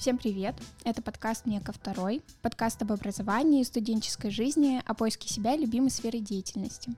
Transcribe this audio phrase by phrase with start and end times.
[0.00, 0.54] Всем привет!
[0.82, 5.90] Это подкаст «Мне ко второй», подкаст об образовании, студенческой жизни, о поиске себя и любимой
[5.90, 6.90] сферы деятельности.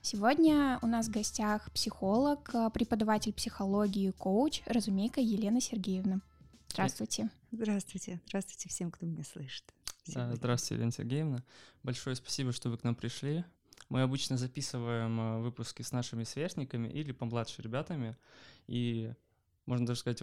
[0.00, 6.22] Сегодня у нас в гостях психолог, преподаватель психологии и коуч Разумейка Елена Сергеевна.
[6.70, 7.28] Здравствуйте.
[7.52, 8.18] Здравствуйте.
[8.28, 9.64] Здравствуйте всем, кто меня слышит.
[10.06, 11.44] Да, здравствуйте, Елена Сергеевна.
[11.82, 13.44] Большое спасибо, что вы к нам пришли.
[13.90, 18.16] Мы обычно записываем э, выпуски с нашими сверстниками или помладше ребятами,
[18.68, 19.12] и
[19.66, 20.22] можно даже сказать,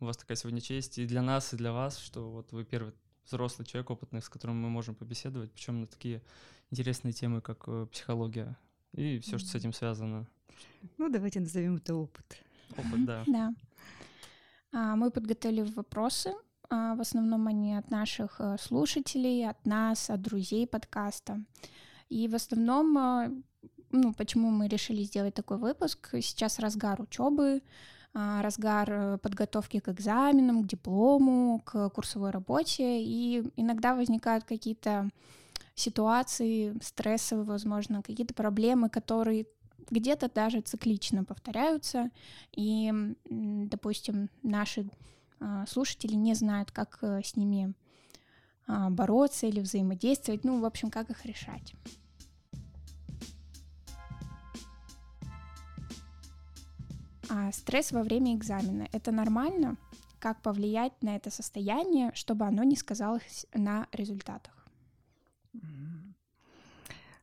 [0.00, 2.92] у вас такая сегодня честь и для нас, и для вас, что вот вы первый
[3.26, 6.22] взрослый человек, опытный, с которым мы можем побеседовать, причем на такие
[6.70, 8.56] интересные темы, как э, психология
[8.92, 10.26] и все, что с этим связано.
[10.98, 12.44] Ну, давайте назовем это опыт.
[12.76, 13.24] Опыт, да.
[13.26, 13.54] Да.
[14.72, 16.32] А, мы подготовили вопросы.
[16.68, 21.42] А, в основном они от наших э, слушателей, от нас, от друзей подкаста.
[22.08, 23.30] И в основном, а,
[23.90, 26.10] ну, почему мы решили сделать такой выпуск?
[26.12, 27.62] Сейчас разгар учебы,
[28.12, 35.10] разгар э, подготовки к экзаменам, к диплому, к курсовой работе, и иногда возникают какие-то
[35.74, 39.46] ситуации стрессовые, возможно, какие-то проблемы, которые
[39.90, 42.10] где-то даже циклично повторяются,
[42.52, 42.92] и,
[43.24, 44.88] допустим, наши
[45.40, 47.74] а, слушатели не знают, как э, с ними
[48.66, 51.74] а, бороться или взаимодействовать, ну, в общем, как их решать.
[57.32, 59.76] А стресс во время экзамена— это нормально?
[60.18, 64.66] Как повлиять на это состояние, чтобы оно не сказалось на результатах?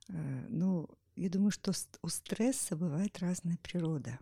[0.07, 4.17] Э, ну, я думаю, что у стресса бывает разная природа.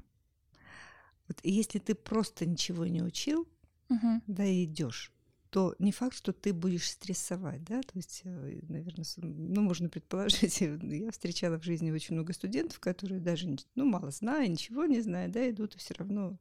[1.28, 3.48] Вот если ты просто ничего не учил,
[3.90, 4.22] угу.
[4.26, 5.14] да, и идешь,
[5.56, 10.60] то не факт, что ты будешь стрессовать, да, то есть, э, наверное, ну, можно предположить,
[10.82, 15.30] я встречала в жизни очень много студентов, которые даже, ну, мало зная, ничего не зная,
[15.30, 16.38] да, идут и все равно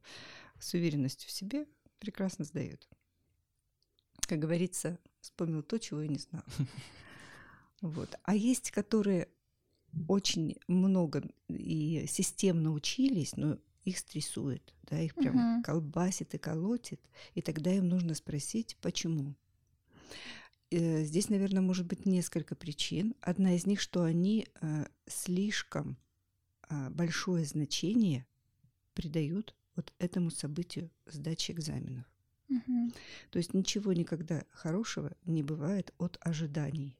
[0.59, 1.65] с уверенностью в себе
[1.99, 2.89] прекрасно сдают.
[4.27, 6.43] Как говорится, вспомнил то, чего я не знала.
[7.81, 8.15] Вот.
[8.23, 9.29] А есть, которые
[10.09, 15.63] очень много и системно учились, но их стрессует, да, их прям угу.
[15.63, 16.99] колбасит и колотит,
[17.35, 19.35] и тогда им нужно спросить, почему.
[20.71, 23.15] Э, здесь, наверное, может быть несколько причин.
[23.21, 25.97] Одна из них, что они э, слишком
[26.69, 28.25] э, большое значение
[28.93, 32.05] придают вот этому событию сдачи экзаменов.
[32.49, 32.91] Угу.
[33.29, 36.97] То есть ничего никогда хорошего не бывает от ожиданий.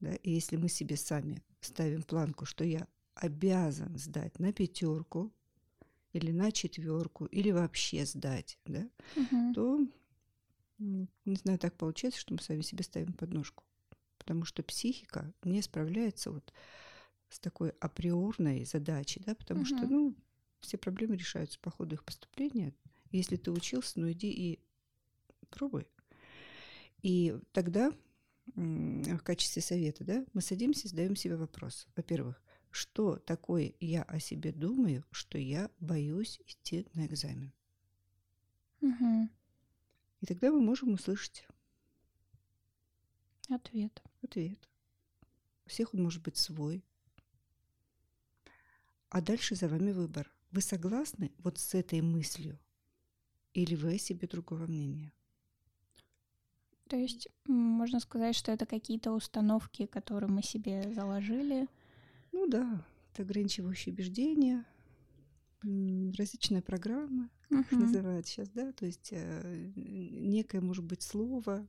[0.00, 0.14] Да?
[0.14, 5.32] И если мы себе сами ставим планку, что я обязан сдать на пятерку,
[6.12, 9.54] или на четверку, или вообще сдать, да, угу.
[9.54, 9.86] то,
[10.78, 13.64] не знаю, так получается, что мы сами себе ставим подножку.
[14.18, 16.52] Потому что психика не справляется вот
[17.28, 19.66] с такой априорной задачей, да, потому угу.
[19.66, 20.14] что, ну,
[20.60, 22.74] все проблемы решаются по ходу их поступления.
[23.12, 24.60] Если ты учился, ну иди и
[25.48, 25.86] пробуй.
[27.02, 27.92] И тогда
[28.54, 31.86] в качестве совета, да, мы садимся и задаем себе вопрос.
[31.96, 37.52] Во-первых, что такое я о себе думаю, что я боюсь идти на экзамен.
[38.80, 39.28] Угу.
[40.20, 41.46] И тогда мы можем услышать
[43.48, 44.02] ответ.
[44.22, 44.68] Ответ.
[45.66, 46.84] У всех он может быть свой.
[49.08, 50.32] А дальше за вами выбор.
[50.52, 52.58] Вы согласны вот с этой мыслью?
[53.54, 55.12] Или вы о себе другого мнения?
[56.88, 61.68] То есть можно сказать, что это какие-то установки, которые мы себе заложили,
[62.32, 64.64] ну да, это ограничивающие убеждения,
[65.62, 67.76] различные программы, как uh-huh.
[67.76, 71.66] их называют сейчас, да, то есть э, некое, может быть, слово,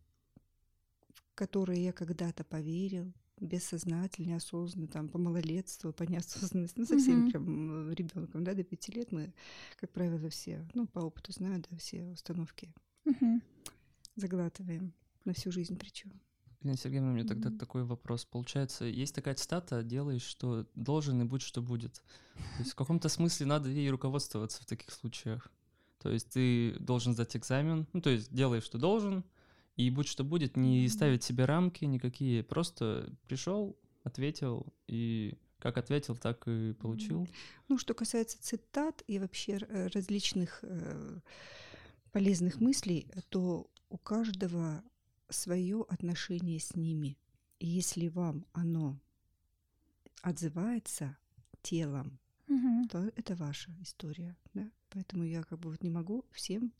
[1.14, 7.32] в которое я когда-то поверил, бессознательно, неосознанно, там, по малолетству, по неосознанности, ну, совсем uh-huh.
[7.32, 9.34] прям ребенком, да, до пяти лет мы,
[9.78, 12.72] как правило, все, ну, по опыту знаю, да, все установки
[13.06, 13.42] uh-huh.
[14.16, 14.94] заглатываем
[15.26, 16.12] на всю жизнь причем.
[16.62, 17.58] Елена Сергеевна, у меня тогда mm-hmm.
[17.58, 18.26] такой вопрос.
[18.26, 21.96] Получается, есть такая цитата «делаешь, что должен, и будь, что будет».
[22.36, 25.48] То есть в каком-то смысле надо ей руководствоваться в таких случаях.
[26.00, 29.24] То есть ты должен сдать экзамен, ну, то есть делаешь, что должен,
[29.76, 36.16] и будь что будет, не ставить себе рамки никакие, просто пришел, ответил, и как ответил,
[36.16, 37.28] так и получил.
[37.70, 39.58] Ну, что касается цитат и вообще
[39.94, 41.20] различных э,
[42.12, 44.84] полезных мыслей, то у каждого
[45.32, 47.18] свое отношение с ними.
[47.60, 49.00] И если вам оно
[50.22, 51.18] отзывается
[51.62, 52.88] телом, угу.
[52.90, 54.36] то это ваша история.
[54.54, 54.70] Да?
[54.90, 56.74] Поэтому я как бы вот не могу всем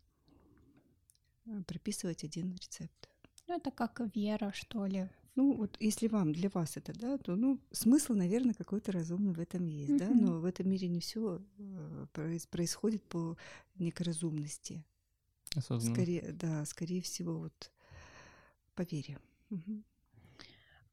[1.46, 3.10] э, прописывать один рецепт.
[3.48, 5.10] Ну, это как вера, что ли.
[5.36, 9.40] Ну, вот если вам, для вас это, да, то, ну, смысл, наверное, какой-то разумный в
[9.40, 12.08] этом есть, mm да, но в этом мире не все э,
[12.50, 13.38] происходит по
[13.76, 14.84] некой разумности.
[15.56, 15.96] Осознанно.
[15.96, 17.72] Скорее, да, скорее всего, вот
[18.76, 19.20] по вере.
[19.50, 19.84] Угу.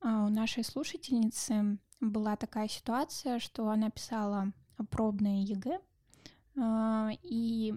[0.00, 4.52] А у нашей слушательницы была такая ситуация, что она писала
[4.90, 5.80] пробное ЕГЭ,
[6.56, 7.74] а, и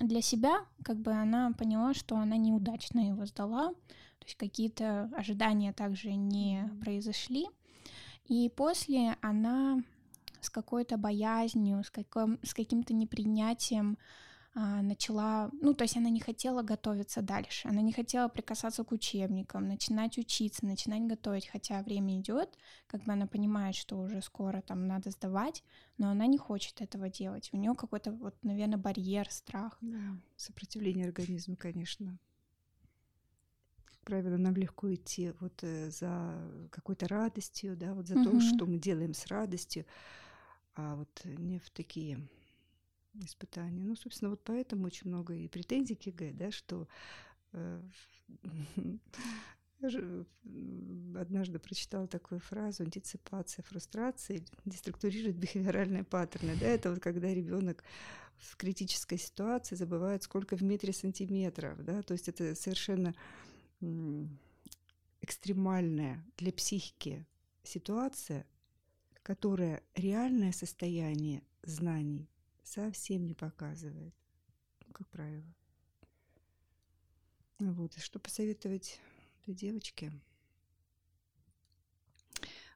[0.00, 5.72] для себя как бы она поняла, что она неудачно его сдала, то есть какие-то ожидания
[5.72, 7.46] также не произошли.
[8.26, 9.82] И после она
[10.40, 13.98] с какой-то боязнью, с, каким, с каким-то непринятием
[14.58, 19.68] начала, ну, то есть она не хотела готовиться дальше, она не хотела прикасаться к учебникам,
[19.68, 22.58] начинать учиться, начинать готовить, хотя время идет,
[22.88, 25.62] как бы она понимает, что уже скоро там надо сдавать,
[25.96, 27.50] но она не хочет этого делать.
[27.52, 29.78] У нее какой-то вот, наверное, барьер, страх.
[29.80, 32.18] Да, сопротивление организма, конечно.
[33.84, 38.24] Как правило, нам легко идти вот э, за какой-то радостью, да, вот за угу.
[38.24, 39.84] то, что мы делаем с радостью,
[40.74, 42.28] а вот не в такие
[43.24, 43.82] испытания.
[43.82, 46.88] Ну, собственно, вот поэтому очень много и претензий к ЕГЭ, да, что
[47.52, 47.80] э,
[51.16, 56.56] однажды прочитала такую фразу антиципация фрустрации деструктурирует бихевиоральные паттерны.
[56.56, 57.84] Да, это вот когда ребенок
[58.38, 61.84] в критической ситуации забывает, сколько в метре сантиметров.
[61.84, 63.14] Да, то есть это совершенно
[65.20, 67.26] экстремальная для психики
[67.62, 68.46] ситуация,
[69.22, 72.28] которая реальное состояние знаний
[72.68, 74.14] совсем не показывает,
[74.86, 75.54] ну, как правило.
[77.58, 79.00] Вот, и что посоветовать
[79.42, 80.12] этой девочке?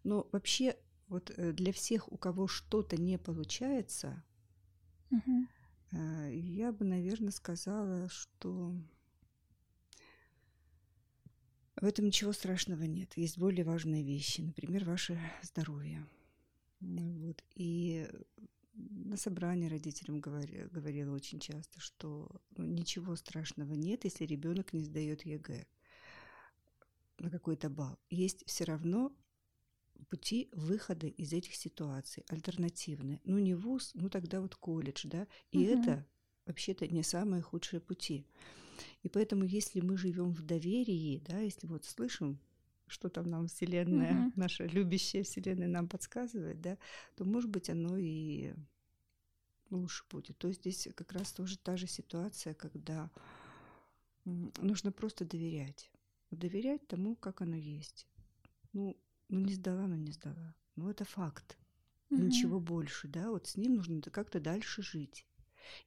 [0.03, 4.25] Но вообще, вот э, для всех, у кого что-то не получается,
[5.11, 5.47] угу.
[5.93, 8.75] я бы, наверное, сказала, что
[11.77, 13.17] в этом ничего страшного нет.
[13.17, 16.05] Есть более важные вещи, например, ваше здоровье.
[16.81, 17.45] Вот.
[17.55, 18.09] И
[18.75, 24.85] на собрании родителям говори, говорила очень часто, что ну, ничего страшного нет, если ребенок не
[24.85, 25.67] сдает ЕГЭ
[27.19, 27.99] на какой-то балл.
[28.11, 29.15] Есть все равно
[30.09, 33.21] пути выхода из этих ситуаций, альтернативные.
[33.25, 35.27] Ну, не вуз, ну тогда вот колледж, да.
[35.51, 35.81] И угу.
[35.81, 36.07] это
[36.47, 38.27] вообще-то не самые худшие пути.
[39.03, 42.41] И поэтому, если мы живем в доверии, да, если вот слышим
[42.93, 44.33] что там нам Вселенная, mm-hmm.
[44.37, 46.79] наша любящая Вселенная нам подсказывает, да,
[47.17, 48.55] то, может быть, оно и
[49.71, 50.39] лучше будет.
[50.39, 53.11] То есть здесь как раз тоже та же ситуация, когда
[54.25, 55.91] нужно просто доверять.
[56.31, 58.07] Доверять тому, как оно есть.
[58.73, 58.97] Ну,
[59.29, 60.55] ну не сдала, но не сдала.
[60.77, 61.59] Ну, это факт.
[62.11, 62.23] Mm-hmm.
[62.23, 65.27] Ничего больше, да, вот с ним нужно как-то дальше жить.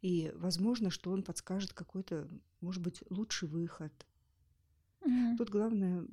[0.01, 2.27] И возможно, что он подскажет какой-то,
[2.61, 4.05] может быть, лучший выход,
[5.05, 5.37] Угу.
[5.37, 6.05] Тут главное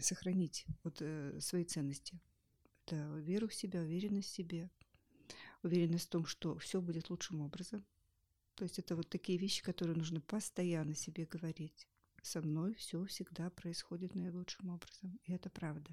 [0.00, 2.20] сохранить вот э, свои ценности.
[2.86, 4.70] Это веру в себя, уверенность в себе,
[5.62, 7.84] уверенность в том, что все будет лучшим образом.
[8.54, 11.88] То есть это вот такие вещи, которые нужно постоянно себе говорить.
[12.22, 15.90] Со мной все всегда происходит наилучшим образом, и это правда.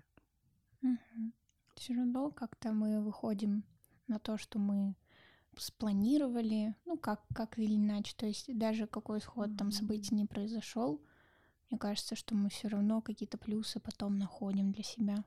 [0.84, 1.32] Угу.
[1.76, 3.64] Все равно как-то мы выходим
[4.08, 4.96] на то, что мы
[5.58, 11.02] спланировали, ну как как или иначе, то есть даже какой исход там событий не произошел,
[11.72, 15.24] мне кажется, что мы все равно какие-то плюсы потом находим для себя.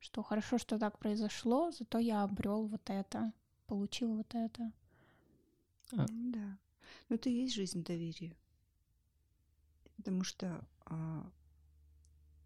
[0.00, 3.32] Что хорошо, что так произошло, зато я обрел вот это,
[3.66, 4.72] получил вот это.
[5.92, 6.06] А.
[6.08, 6.58] Да.
[7.08, 8.36] Но это и есть жизнь доверия.
[9.96, 11.30] Потому что а,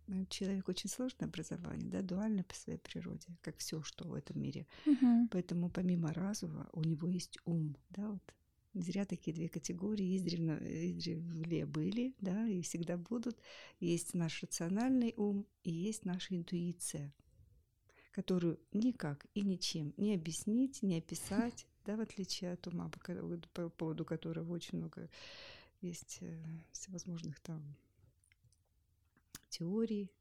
[0.07, 4.41] ну, человек очень сложное образование, да, дуальное по своей природе, как все, что в этом
[4.41, 4.67] мире.
[4.85, 5.29] Угу.
[5.31, 8.35] Поэтому помимо разума у него есть ум, да, вот
[8.75, 13.37] Зря такие две категории издревно, издревле были, да, и всегда будут.
[13.81, 17.13] Есть наш рациональный ум и есть наша интуиция,
[18.13, 23.01] которую никак и ничем не объяснить, не описать, да, в отличие от ума, по,
[23.53, 25.11] по поводу которого очень много
[25.81, 27.77] есть э, всевозможных там
[29.49, 30.13] теорий,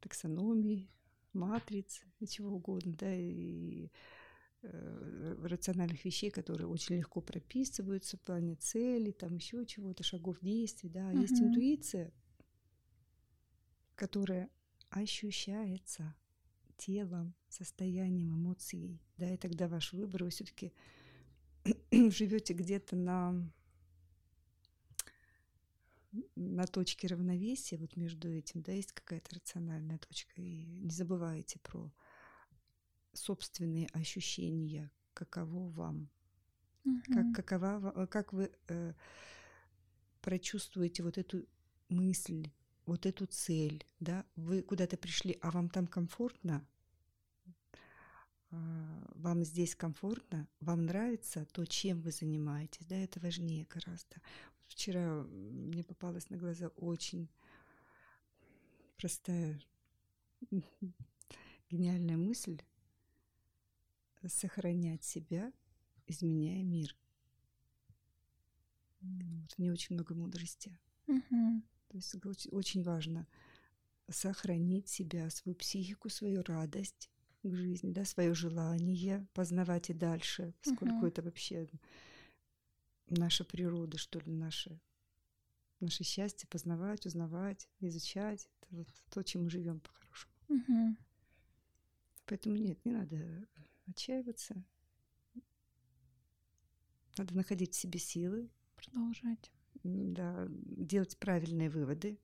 [0.00, 0.90] таксономий,
[1.32, 3.88] матриц чего угодно, да, и
[5.42, 11.12] рациональных вещей, которые очень легко прописываются в плане цели, там еще чего-то, шагов действий, да,
[11.12, 11.20] uh-huh.
[11.20, 12.12] есть интуиция,
[13.94, 14.50] которая
[14.90, 16.14] ощущается
[16.76, 20.72] телом, состоянием, эмоцией, да, и тогда ваш выбор, вы все-таки
[21.92, 23.50] живете где-то на
[26.36, 31.92] на точке равновесия вот между этим, да, есть какая-то рациональная точка, и не забывайте про
[33.14, 36.08] собственные ощущения, каково вам,
[36.84, 37.00] угу.
[37.06, 38.94] как, какова, э, как вы э,
[40.20, 41.46] прочувствуете вот эту
[41.88, 42.50] мысль,
[42.86, 46.66] вот эту цель, да, вы куда-то пришли, а вам там комфортно,
[48.50, 54.16] а, вам здесь комфортно, вам нравится то, чем вы занимаетесь, да, это важнее гораздо.
[54.66, 57.28] Вчера мне попалась на глаза очень
[58.96, 59.60] простая,
[61.70, 62.60] гениальная мысль
[64.28, 65.52] сохранять себя,
[66.06, 66.96] изменяя мир.
[69.00, 70.78] Вот, в ней очень много мудрости.
[71.06, 71.62] Угу.
[71.88, 72.14] То есть
[72.52, 73.26] очень важно
[74.08, 77.10] сохранить себя, свою психику, свою радость
[77.42, 81.06] к жизни, да, свое желание познавать и дальше, сколько угу.
[81.06, 81.68] это вообще
[83.08, 84.80] наша природа, что ли, наше,
[85.80, 88.48] наше счастье познавать, узнавать, изучать.
[88.60, 90.32] Это вот то, чем мы живем по-хорошему.
[90.48, 90.96] Угу.
[92.26, 93.46] Поэтому нет, не надо
[93.86, 94.62] отчаиваться.
[97.16, 98.50] Надо находить в себе силы.
[98.76, 99.50] Продолжать.
[99.82, 102.18] Да, делать правильные выводы.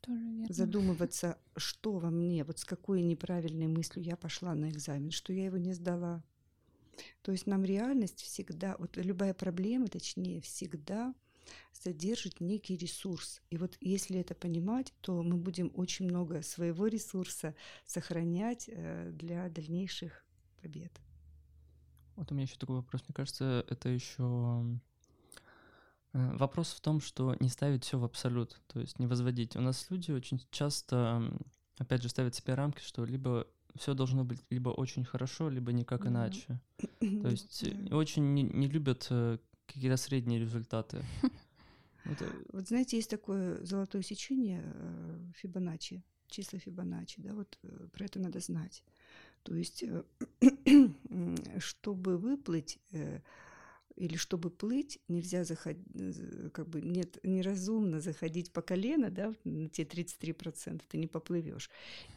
[0.00, 0.54] Тоже верно.
[0.54, 5.46] Задумываться, что во мне, вот с какой неправильной мыслью я пошла на экзамен, что я
[5.46, 6.24] его не сдала.
[7.22, 11.14] То есть нам реальность всегда, вот любая проблема, точнее, всегда
[11.72, 13.40] содержит некий ресурс.
[13.50, 17.54] И вот если это понимать, то мы будем очень много своего ресурса
[17.86, 20.24] сохранять э, для дальнейших
[20.60, 21.00] побед.
[22.16, 23.02] Вот у меня еще такой вопрос.
[23.06, 24.64] Мне кажется, это еще
[26.12, 29.54] э, вопрос в том, что не ставить все в абсолют, то есть не возводить.
[29.54, 31.22] У нас люди очень часто,
[31.78, 33.46] опять же, ставят себе рамки, что либо
[33.76, 36.08] все должно быть либо очень хорошо, либо никак mm.
[36.08, 36.60] иначе.
[36.98, 37.94] То есть mm.
[37.94, 41.04] очень не, не любят э, какие-то средние результаты.
[42.04, 42.24] Это...
[42.52, 44.64] Вот знаете, есть такое золотое сечение
[45.36, 47.58] Фибоначчи, числа Фибоначчи, да, вот
[47.92, 48.82] про это надо знать.
[49.42, 50.02] То есть, э,
[51.58, 53.20] чтобы выплыть э,
[53.98, 55.84] или чтобы плыть, нельзя заходить,
[56.52, 61.68] как бы нет, неразумно заходить по колено, да, на те 33%, ты не поплывешь.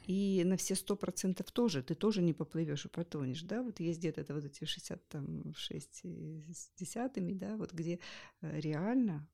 [0.05, 4.21] И на все 100% тоже, ты тоже не поплывешь и потонешь, да, вот есть где-то
[4.21, 7.99] это вот эти 66 с десятыми, да, вот где
[8.41, 9.27] э, реально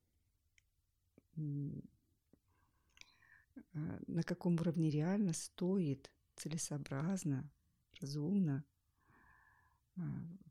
[4.07, 7.49] на каком уровне реально стоит целесообразно
[8.01, 8.63] разумно
[9.97, 10.01] а,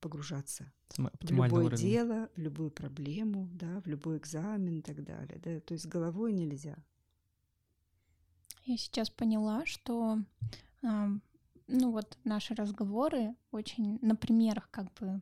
[0.01, 1.77] погружаться в любое уровень.
[1.77, 5.39] дело, в любую проблему, да, в любой экзамен и так далее.
[5.43, 5.61] Да?
[5.61, 6.77] То есть головой нельзя.
[8.65, 10.19] Я сейчас поняла, что
[10.83, 15.21] ну вот наши разговоры очень на примерах как бы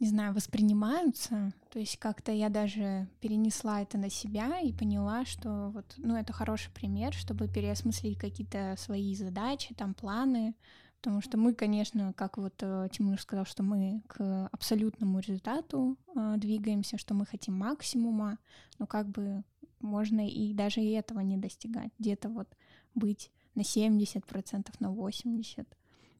[0.00, 1.52] не знаю, воспринимаются.
[1.70, 6.32] То есть как-то я даже перенесла это на себя и поняла, что вот, ну, это
[6.32, 10.54] хороший пример, чтобы переосмыслить какие-то свои задачи, там, планы.
[11.00, 16.34] Потому что мы, конечно, как вот э, Тимур сказал, что мы к абсолютному результату э,
[16.38, 18.38] двигаемся, что мы хотим максимума,
[18.80, 19.44] но как бы
[19.80, 21.92] можно и даже и этого не достигать.
[22.00, 22.48] Где-то вот
[22.96, 25.66] быть на 70%, на 80%.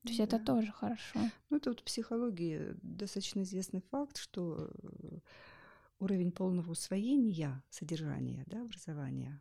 [0.09, 0.37] То есть да.
[0.37, 1.19] это тоже хорошо.
[1.51, 5.19] Ну, это вот в психологии достаточно известный факт, что э,
[6.01, 9.41] уровень полного усвоения содержания да, образования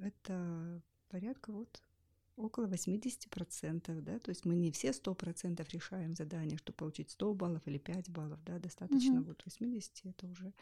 [0.00, 1.82] это порядка вот
[2.36, 7.62] около 80%, да, то есть мы не все 100% решаем задание, чтобы получить 100 баллов
[7.66, 9.28] или 5 баллов, да, достаточно угу.
[9.28, 10.52] вот 80, это уже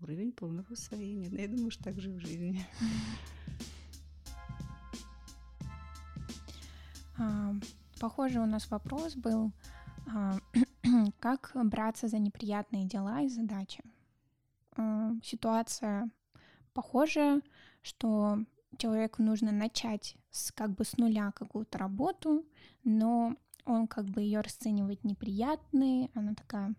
[0.00, 1.30] уровень полного усвоения.
[1.30, 2.66] Но я думаю, что так же в жизни.
[8.04, 9.50] Похоже, у нас вопрос был,
[10.14, 10.36] а,
[11.20, 13.82] как браться за неприятные дела и задачи.
[14.76, 16.10] А, ситуация
[16.74, 17.40] похожая,
[17.80, 18.40] что
[18.76, 22.44] человеку нужно начать с как бы с нуля какую-то работу,
[22.84, 26.74] но он как бы ее расценивает неприятной, она такая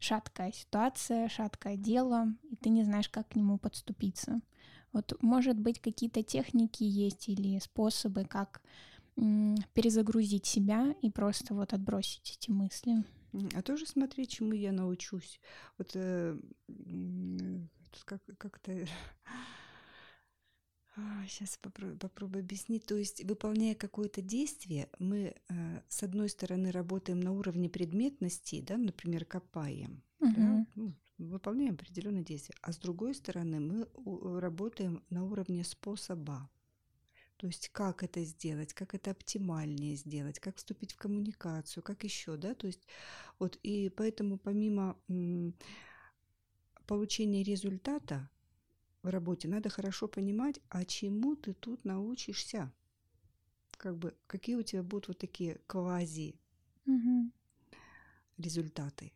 [0.00, 4.40] шаткая ситуация, шаткое дело, и ты не знаешь, как к нему подступиться.
[4.92, 8.60] Вот, может быть, какие-то техники есть или способы, как
[9.74, 13.04] перезагрузить себя и просто вот отбросить эти мысли.
[13.54, 15.40] А тоже смотри, чему я научусь.
[15.76, 16.38] Вот э,
[18.04, 18.86] как, как-то
[21.26, 22.86] Сейчас попробую, попробую объяснить.
[22.86, 28.76] То есть, выполняя какое-то действие, мы э, с одной стороны работаем на уровне предметности, да,
[28.76, 30.32] например, копаем, угу.
[30.36, 36.48] да, ну, выполняем определенное действие, а с другой стороны мы работаем на уровне способа.
[37.38, 42.36] То есть как это сделать, как это оптимальнее сделать, как вступить в коммуникацию, как еще,
[42.36, 42.86] да, то есть
[43.38, 44.96] вот и поэтому помимо
[46.86, 48.28] получения результата
[49.02, 52.72] в работе надо хорошо понимать, а чему ты тут научишься,
[53.76, 56.40] как бы какие у тебя будут вот такие квази
[56.86, 57.30] угу.
[58.36, 59.12] результаты,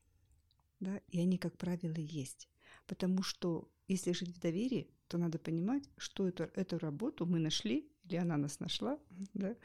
[0.78, 2.48] да, и они как правило есть,
[2.86, 7.91] потому что если жить в доверии, то надо понимать, что это, эту работу мы нашли
[8.12, 8.98] или она нас нашла,
[9.34, 9.56] да,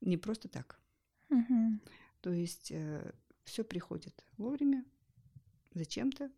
[0.00, 0.80] не просто так.
[1.30, 1.80] Угу.
[2.20, 3.12] То есть э,
[3.44, 4.84] все приходит вовремя,
[5.74, 6.30] зачем-то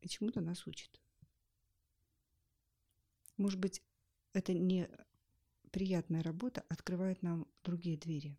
[0.00, 1.00] и чему-то нас учит.
[3.36, 3.82] Может быть,
[4.32, 4.88] это не
[5.70, 8.38] приятная работа открывает нам другие двери.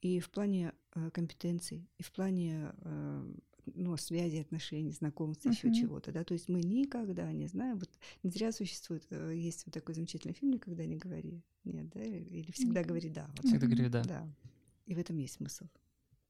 [0.00, 3.34] И в плане э, компетенций, и в плане э,
[3.74, 5.50] ну, связи, отношений, знакомств, uh-huh.
[5.50, 7.90] еще чего-то, да, то есть мы никогда не знаем, вот
[8.22, 12.50] не зря существует, э, есть вот такой замечательный фильм «Никогда не говори нет», да, или
[12.52, 12.86] «Всегда uh-huh.
[12.86, 13.30] говори да».
[13.36, 13.70] Вот всегда uh-huh.
[13.70, 14.04] говори да.
[14.04, 14.28] Да,
[14.86, 15.66] и в этом есть смысл,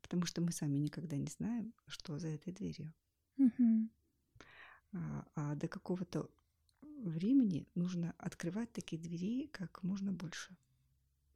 [0.03, 2.93] потому что мы сами никогда не знаем, что за этой дверью.
[3.39, 3.89] Uh-huh.
[4.93, 6.31] А, а до какого-то
[7.03, 10.57] времени нужно открывать такие двери как можно больше,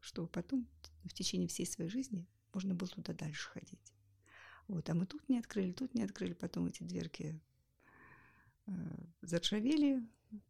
[0.00, 0.66] чтобы потом
[1.04, 3.92] в течение всей своей жизни можно было туда дальше ходить.
[4.72, 7.38] Вот, а мы тут не открыли, тут не открыли, потом эти дверки
[8.66, 8.72] э,
[9.20, 10.02] заржавели,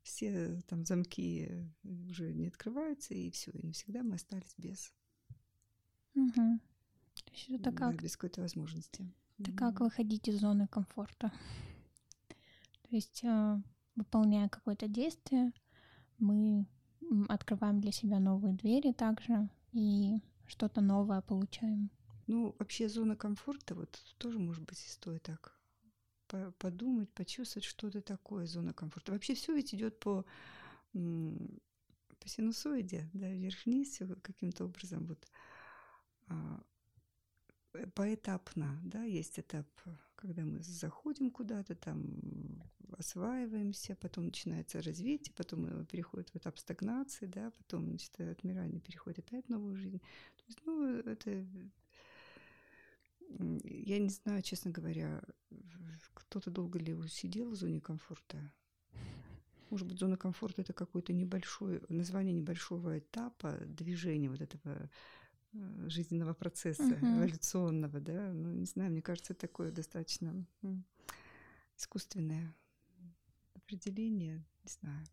[0.05, 1.51] все там замки
[1.83, 4.95] уже не открываются, и все, и навсегда мы остались без.
[6.15, 6.35] Угу.
[6.35, 8.01] То есть это как...
[8.01, 9.13] без какой-то возможности.
[9.41, 11.33] Это как выходить из зоны комфорта.
[12.29, 13.61] То есть, э,
[13.97, 15.53] выполняя какое-то действие,
[16.19, 16.69] мы
[17.29, 21.91] открываем для себя новые двери также и что-то новое получаем.
[22.33, 25.55] Ну, вообще зона комфорта, вот тоже, может быть, стоит так
[26.59, 29.13] подумать, почувствовать, что это такое зона комфорта.
[29.13, 30.25] Вообще все ведь идет по,
[30.93, 35.29] по синусоиде, да, вверх-вниз каким-то образом вот
[36.29, 36.63] а,
[37.75, 39.69] э, поэтапно, да, есть этап,
[40.17, 42.63] когда мы заходим куда-то, там
[42.97, 49.45] осваиваемся, потом начинается развитие, потом переходит в этап стагнации, да, потом, значит, отмирание переходит опять
[49.45, 49.99] в новую жизнь.
[49.99, 51.47] То есть, ну, это
[53.65, 55.23] я не знаю, честно говоря,
[56.15, 58.39] кто-то долго ли сидел в зоне комфорта.
[59.71, 64.91] Может быть, зона комфорта это какое-то небольшое название небольшого этапа движения вот этого
[65.55, 67.17] э, жизненного процесса uh-huh.
[67.19, 68.33] эволюционного, да.
[68.35, 70.47] Ну, не знаю, мне кажется, это такое достаточно
[71.79, 72.55] искусственное
[73.55, 75.07] определение, не знаю.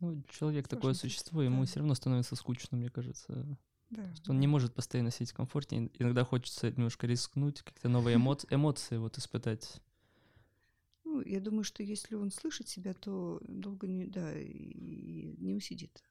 [0.00, 3.56] Ну, человек Сложно такое существо, ему все равно становится скучно, мне кажется.
[3.90, 5.90] Да, он не может постоянно сидеть в комфорте.
[5.98, 9.80] Иногда хочется немножко рискнуть, какие-то новые эмо- эмоции вот испытать.
[11.04, 16.04] Ну, я думаю, что если он слышит себя, то долго не, да, и не усидит.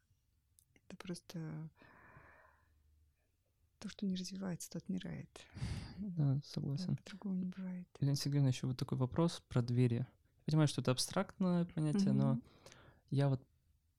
[0.87, 1.69] Это просто
[3.79, 5.29] то, что не развивается, то отмирает.
[5.97, 6.95] Да, согласен.
[6.95, 7.87] Да, по-другому не бывает.
[8.01, 10.05] Елена Сергеевна, еще вот такой вопрос про двери.
[10.45, 12.13] Я понимаю, что это абстрактное понятие, mm-hmm.
[12.13, 12.41] но
[13.09, 13.41] я вот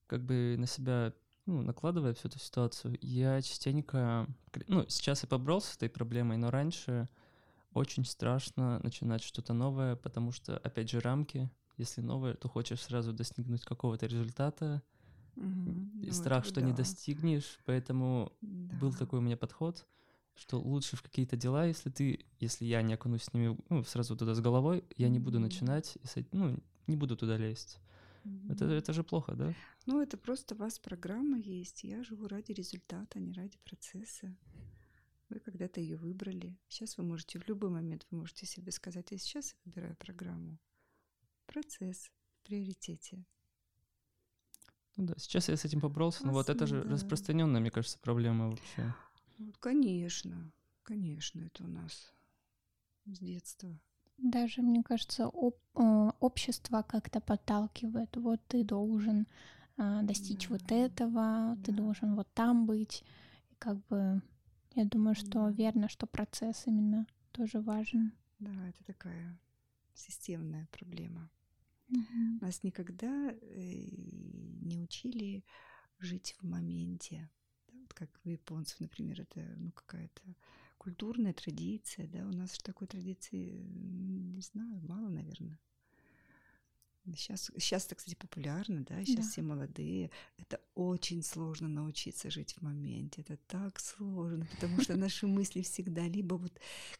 [0.05, 1.13] как бы на себя
[1.45, 4.27] ну, накладывая всю эту ситуацию, я частенько,
[4.67, 7.09] ну, сейчас я побрался с этой проблемой, но раньше
[7.73, 13.13] очень страшно начинать что-то новое, потому что, опять же, рамки, если новое, то хочешь сразу
[13.13, 14.81] достигнуть какого-то результата,
[15.35, 16.01] mm-hmm.
[16.03, 16.67] и ну, страх, что да.
[16.67, 18.75] не достигнешь, поэтому да.
[18.77, 19.85] был такой у меня подход,
[20.35, 24.15] что лучше в какие-то дела, если ты, если я не окунусь с ними ну, сразу
[24.15, 25.97] туда с головой, я не буду начинать,
[26.31, 27.79] ну, не буду туда лезть.
[28.49, 29.53] Это, это же плохо, да?
[29.85, 31.83] Ну, это просто у вас программа есть.
[31.83, 34.35] Я живу ради результата, а не ради процесса.
[35.29, 36.57] Вы когда-то ее выбрали.
[36.67, 40.57] Сейчас вы можете, в любой момент вы можете себе сказать, я сейчас выбираю программу.
[41.45, 43.23] Процесс в приоритете.
[44.97, 46.91] Ну да, сейчас я с этим побрался, но вот это же да.
[46.91, 48.93] распространенная, мне кажется, проблема вообще.
[49.37, 50.51] Вот, конечно,
[50.83, 52.13] конечно, это у нас
[53.05, 53.79] с детства.
[54.17, 58.15] Даже, мне кажется, об, э, общество как-то подталкивает.
[58.17, 59.27] Вот ты должен
[60.03, 60.55] достичь да.
[60.55, 63.03] вот этого, ты должен вот там быть.
[63.49, 64.21] И как бы
[64.75, 68.13] я думаю, что верно, что процесс именно тоже важен.
[68.39, 69.39] Да, это такая
[69.93, 71.29] системная проблема.
[71.89, 72.39] Угу.
[72.41, 73.87] Нас никогда э,
[74.61, 75.43] не учили
[75.99, 77.29] жить в моменте.
[77.73, 80.21] Вот как у японцев, например, это ну, какая-то
[80.77, 85.59] культурная традиция, да, у нас же такой традиции, не знаю, мало, наверное.
[87.05, 89.31] Сейчас, сейчас это, кстати, популярно, да, сейчас да.
[89.31, 90.11] все молодые.
[90.37, 93.21] Это очень сложно научиться жить в моменте.
[93.21, 96.53] Это так сложно, потому что наши мысли всегда либо вот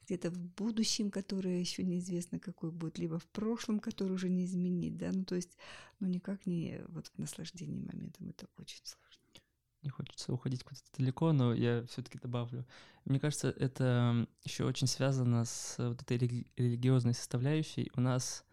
[0.06, 4.98] где-то в будущем, которое еще неизвестно какой будет, либо в прошлом, который уже не изменить,
[4.98, 5.56] да, ну то есть,
[6.00, 9.22] ну никак не вот в наслаждении моментом, это очень сложно
[9.84, 12.66] не хочется уходить куда-то далеко, но я все-таки добавлю.
[13.06, 17.90] Мне кажется, это еще очень связано с вот этой религиозной составляющей.
[17.96, 18.46] У нас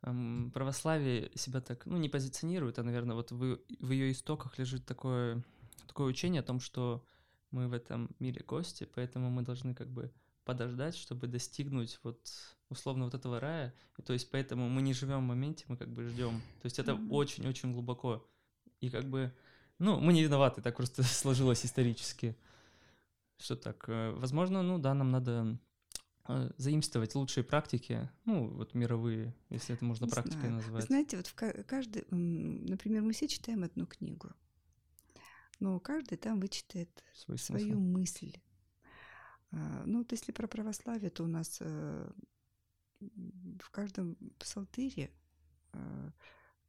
[0.00, 5.42] православие себя так, ну, не позиционирует, а, наверное, вот в, в ее истоках лежит такое,
[5.86, 7.04] такое учение о том, что
[7.50, 10.12] мы в этом мире гости, поэтому мы должны как бы
[10.44, 12.20] подождать, чтобы достигнуть вот
[12.68, 13.74] условно вот этого рая.
[13.96, 16.40] И, то есть поэтому мы не живем в моменте, мы как бы ждем.
[16.62, 17.72] То есть это очень-очень mm-hmm.
[17.72, 18.28] глубоко.
[18.80, 19.32] И как бы
[19.78, 22.36] ну, мы не виноваты, так просто сложилось исторически.
[23.38, 23.84] все так.
[23.88, 25.58] Э, возможно, ну да, нам надо
[26.56, 30.54] заимствовать лучшие практики, ну, вот мировые, если это можно Не практикой знаю.
[30.54, 30.82] назвать.
[30.82, 34.30] Вы знаете, вот в каждый, например, мы все читаем одну книгу,
[35.60, 38.34] но каждый там вычитает Свой свою мысль.
[39.52, 42.10] А, ну, вот если про православие, то у нас э,
[43.00, 45.10] в каждом псалтыре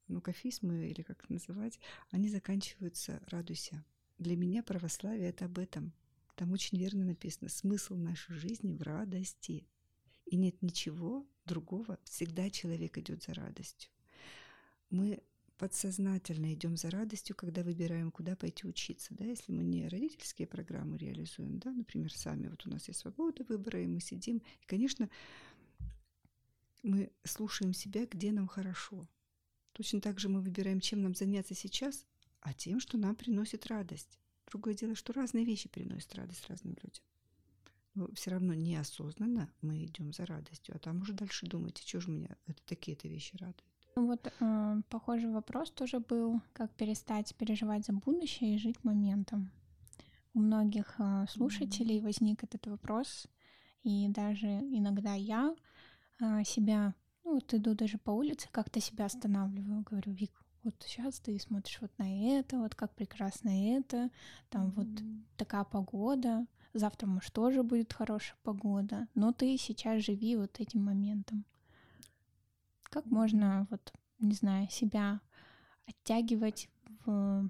[0.08, 1.80] ну, кафизмы, или как называть,
[2.12, 3.84] они заканчиваются «радуйся».
[4.18, 5.94] Для меня православие— это об этом.
[6.38, 9.68] Там очень верно написано «смысл нашей жизни в радости».
[10.28, 11.98] И нет ничего другого.
[12.04, 13.90] Всегда человек идет за радостью.
[14.92, 15.24] Мы
[15.58, 19.16] подсознательно идем за радостью, когда выбираем, куда пойти учиться.
[19.16, 19.26] Да?
[19.26, 23.82] Если мы не родительские программы реализуем, да, например, сами, вот у нас есть свобода выбора,
[23.82, 24.38] и мы сидим.
[24.62, 25.10] И, конечно,
[26.84, 29.10] мы слушаем себя, где нам хорошо.
[29.72, 32.06] Точно так же мы выбираем, чем нам заняться сейчас,
[32.42, 34.20] а тем, что нам приносит радость.
[34.48, 37.04] Другое дело, что разные вещи приносят радость разным людям.
[37.96, 42.12] Но все равно неосознанно мы идем за радостью, а там уже дальше думаете, что же
[42.12, 43.64] меня это такие-то вещи радуют.
[43.96, 49.52] Ну вот э, похожий вопрос тоже был, как перестать переживать за будущее и жить моментом.
[50.36, 53.26] У многих э, слушателей возник этот вопрос,
[53.82, 55.56] и даже иногда я
[56.20, 60.32] э, себя ну, вот иду даже по улице, как-то себя останавливаю, говорю, Вик,
[60.68, 64.10] вот сейчас ты смотришь вот на это, вот как прекрасно это,
[64.50, 64.74] там mm-hmm.
[64.76, 64.88] вот
[65.38, 71.46] такая погода, завтра, может, тоже будет хорошая погода, но ты сейчас живи вот этим моментом.
[72.84, 75.22] Как можно, вот, не знаю, себя
[75.88, 76.70] оттягивать
[77.06, 77.50] в,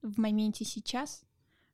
[0.00, 1.22] в моменте сейчас,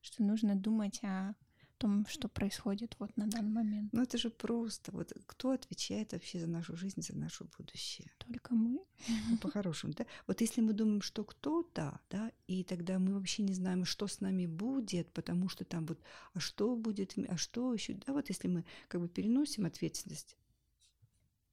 [0.00, 1.34] что нужно думать о
[1.80, 3.92] том, что происходит вот на данный момент.
[3.92, 4.92] Ну это же просто.
[4.92, 8.10] Вот кто отвечает вообще за нашу жизнь, за наше будущее?
[8.18, 8.80] Только мы.
[9.08, 10.04] Ну, по-хорошему, да?
[10.26, 14.20] Вот если мы думаем, что кто-то, да, и тогда мы вообще не знаем, что с
[14.20, 15.98] нами будет, потому что там вот,
[16.34, 20.36] а что будет, а что еще, да, вот если мы как бы переносим ответственность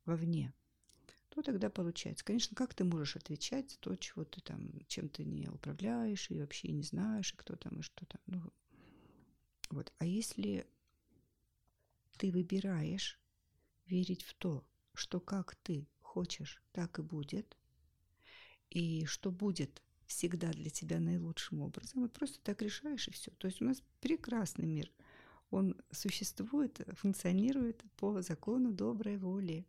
[0.05, 0.53] вовне,
[1.29, 2.25] то тогда получается.
[2.25, 6.39] Конечно, как ты можешь отвечать за то, чего ты там, чем ты не управляешь, и
[6.39, 8.21] вообще не знаешь, и кто там, и что там.
[8.25, 8.41] Ну,
[9.69, 9.93] вот.
[9.97, 10.67] А если
[12.17, 13.19] ты выбираешь
[13.85, 17.57] верить в то, что как ты хочешь, так и будет,
[18.69, 23.31] и что будет всегда для тебя наилучшим образом, вот просто так решаешь и все.
[23.31, 24.91] То есть у нас прекрасный мир.
[25.49, 29.65] Он существует, функционирует по закону доброй воли.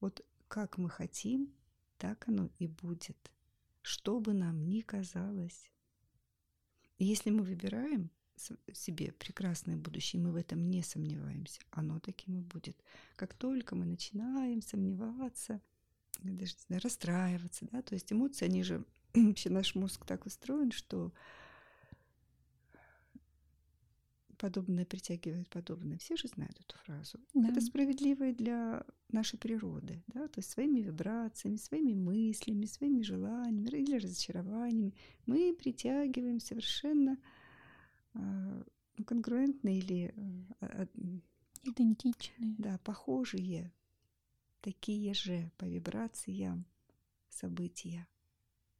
[0.00, 1.52] Вот как мы хотим,
[1.98, 3.32] так оно и будет.
[3.82, 5.70] Что бы нам ни казалось.
[6.98, 8.10] Если мы выбираем
[8.72, 12.76] себе прекрасное будущее, мы в этом не сомневаемся, оно таким и будет.
[13.16, 15.60] Как только мы начинаем сомневаться,
[16.22, 21.12] даже знаю, расстраиваться, да, то есть эмоции, они же, вообще наш мозг так устроен, что
[24.34, 25.96] подобное притягивает подобное.
[25.98, 27.18] Все же знают эту фразу.
[27.34, 27.48] Да.
[27.48, 33.68] Это справедливо и для нашей природы, да, то есть своими вибрациями, своими мыслями, своими желаниями
[33.68, 34.94] или разочарованиями
[35.26, 37.16] мы притягиваем совершенно
[38.14, 38.64] а,
[39.06, 40.14] конгруентные или
[40.60, 40.86] э,
[41.64, 42.54] идентичные.
[42.58, 43.72] Да, похожие,
[44.60, 46.64] такие же по вибрациям
[47.28, 48.06] события.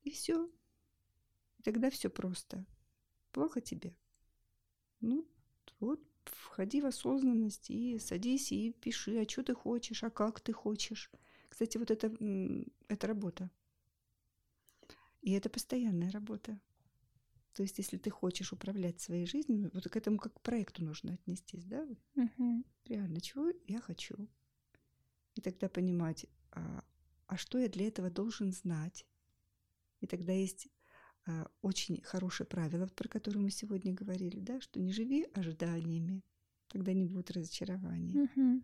[0.03, 0.51] И все.
[1.63, 2.65] Тогда все просто.
[3.33, 3.97] Плохо тебе.
[5.01, 5.27] Ну,
[5.81, 10.53] вот, входи в осознанность и садись и пиши, а что ты хочешь, а как ты
[10.53, 11.11] хочешь.
[11.49, 12.15] Кстати, вот это,
[12.89, 13.51] это работа.
[15.23, 16.59] И это постоянная работа.
[17.55, 21.15] То есть, если ты хочешь управлять своей жизнью, вот к этому как к проекту нужно
[21.15, 21.87] отнестись, да?
[22.17, 22.65] Угу.
[22.87, 24.29] Реально, чего я хочу?
[25.37, 26.85] И тогда понимать, а,
[27.27, 29.07] а что я для этого должен знать?
[30.01, 30.69] И тогда есть
[31.27, 36.23] а, очень хорошее правило, про которое мы сегодня говорили, да, что не живи ожиданиями,
[36.69, 38.25] тогда не будет разочарования.
[38.25, 38.63] Угу.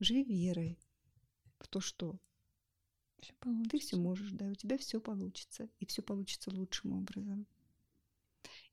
[0.00, 0.78] Живи верой
[1.58, 2.18] в то, что
[3.18, 3.70] всё получится.
[3.70, 7.46] ты все можешь, да, у тебя все получится, и все получится лучшим образом.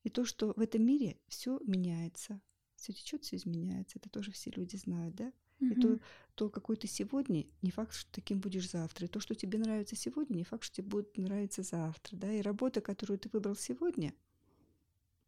[0.03, 2.41] И то, что в этом мире все меняется,
[2.75, 5.31] все течет, все изменяется, это тоже все люди знают, да?
[5.59, 5.71] Угу.
[5.71, 5.99] И то,
[6.35, 9.05] то, какой ты сегодня, не факт, что таким будешь завтра.
[9.05, 12.31] И то, что тебе нравится сегодня, не факт, что тебе будет нравиться завтра, да?
[12.33, 14.13] И работа, которую ты выбрал сегодня,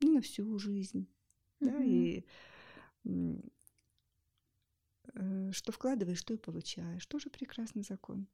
[0.02, 1.08] не на всю жизнь,
[1.62, 1.70] угу.
[1.70, 1.84] да?
[1.84, 2.26] И
[5.14, 7.06] э, что вкладываешь, что и получаешь.
[7.06, 8.28] Тоже прекрасный закон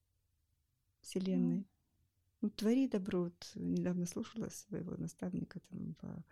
[1.02, 1.68] Вселенной.
[2.42, 3.24] Ну, твори добро.
[3.26, 6.24] Вот недавно слушала своего наставника там, по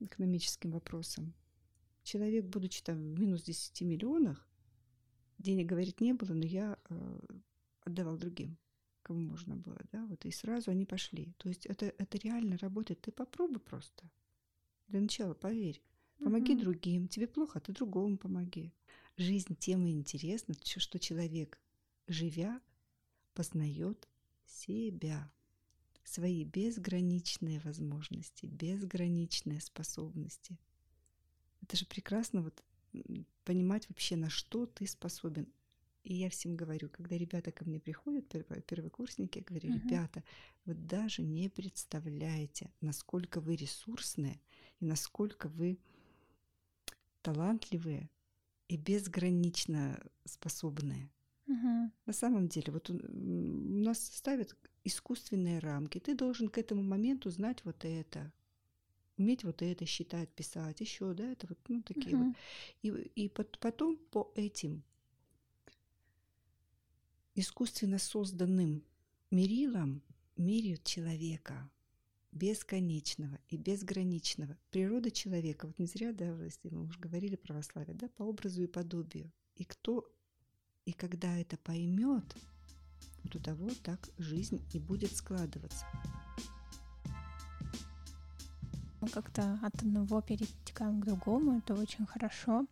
[0.00, 1.34] экономическим вопросам.
[2.02, 4.46] Человек, будучи там в минус 10 миллионах,
[5.38, 7.18] денег, говорит, не было, но я э,
[7.82, 8.58] отдавал другим,
[9.02, 11.34] кому можно было, да, вот, и сразу они пошли.
[11.38, 13.00] То есть это, это реально работает.
[13.00, 14.10] Ты попробуй просто.
[14.88, 15.82] Для начала поверь.
[16.18, 16.62] Помоги угу.
[16.62, 17.08] другим.
[17.08, 18.72] Тебе плохо, ты другому помоги.
[19.16, 21.60] Жизнь тем и интересна, что человек,
[22.08, 22.60] живя,
[23.34, 24.08] познает
[24.48, 25.30] себя,
[26.04, 30.58] свои безграничные возможности, безграничные способности.
[31.62, 32.64] Это же прекрасно вот
[33.44, 35.46] понимать вообще, на что ты способен.
[36.04, 38.26] И я всем говорю, когда ребята ко мне приходят,
[38.66, 40.24] первокурсники, я говорю, ребята,
[40.64, 44.40] вы даже не представляете, насколько вы ресурсные
[44.80, 45.78] и насколько вы
[47.20, 48.08] талантливые
[48.68, 51.10] и безгранично способные.
[51.48, 51.90] Угу.
[52.06, 55.98] На самом деле, вот у нас ставят искусственные рамки.
[55.98, 58.32] Ты должен к этому моменту знать вот это,
[59.16, 62.24] уметь вот это считать, писать, еще, да, это вот, ну, такие угу.
[62.26, 62.36] вот.
[62.82, 62.88] И,
[63.24, 64.84] и потом по этим
[67.34, 68.84] искусственно созданным
[69.30, 70.02] мерилам
[70.36, 71.70] меряют человека
[72.32, 74.58] бесконечного и безграничного.
[74.70, 78.66] Природа человека, вот не зря, да, если мы уже говорили православие, да, по образу и
[78.66, 79.32] подобию.
[79.56, 80.12] И кто
[80.88, 82.24] и когда это поймет,
[83.22, 85.84] у того так жизнь и будет складываться.
[89.12, 92.64] Как-то от одного перетекаем к другому, это очень хорошо.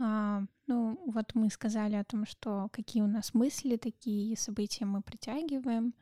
[0.00, 5.00] А, ну, вот мы сказали о том, что какие у нас мысли, такие события мы
[5.00, 5.94] притягиваем.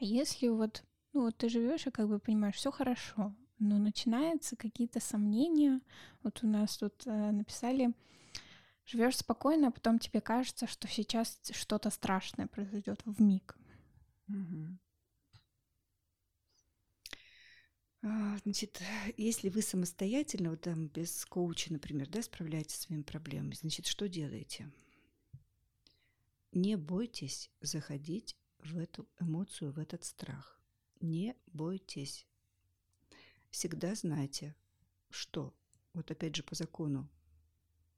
[0.00, 0.82] А если вот,
[1.12, 5.80] ну, вот ты живешь и как бы понимаешь, все хорошо, но начинаются какие-то сомнения.
[6.24, 7.94] Вот у нас тут э, написали,
[8.88, 13.56] живешь спокойно, а потом тебе кажется, что сейчас что-то страшное произойдет в миг.
[18.00, 18.80] А, значит,
[19.16, 24.08] если вы самостоятельно, вот там без коуча, например, да, справляетесь со своими проблемами, значит, что
[24.08, 24.70] делаете?
[26.52, 30.60] Не бойтесь заходить в эту эмоцию, в этот страх.
[31.00, 32.26] Не бойтесь.
[33.50, 34.54] Всегда знайте,
[35.10, 35.52] что,
[35.92, 37.08] вот опять же по закону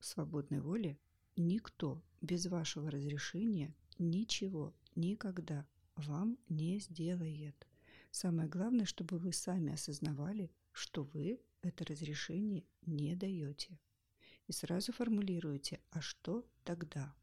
[0.01, 0.99] свободной воли,
[1.37, 7.67] никто без вашего разрешения ничего никогда вам не сделает.
[8.11, 13.79] Самое главное, чтобы вы сами осознавали, что вы это разрешение не даете.
[14.47, 17.15] И сразу формулируете, а что тогда?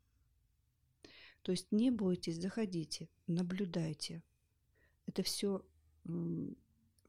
[1.41, 4.23] То есть не бойтесь, заходите, наблюдайте.
[5.05, 5.65] Это все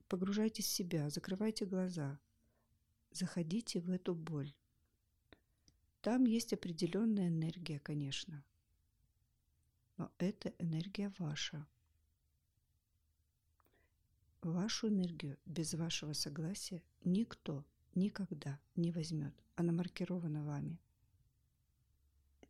[0.09, 2.18] погружайтесь в себя, закрывайте глаза,
[3.12, 4.52] заходите в эту боль.
[6.00, 8.44] Там есть определенная энергия, конечно,
[9.96, 11.66] но это энергия ваша–
[14.42, 19.34] Вашу энергию без вашего согласия никто никогда не возьмет.
[19.56, 20.78] Она маркирована вами.